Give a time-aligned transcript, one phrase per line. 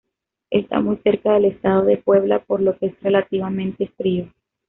[0.49, 4.29] Está muy cerca del estado de Puebla, por lo que es relativamente frío.